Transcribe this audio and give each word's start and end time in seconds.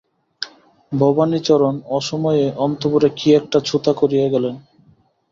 ভবানীচরণ 0.91 1.75
অসময়ে 1.89 2.45
অন্তঃপুরে 2.57 3.09
কী 3.15 3.27
একটা 3.31 3.57
ছুতা 3.59 3.91
করিয়া 3.93 4.27
গেলেন। 4.29 4.55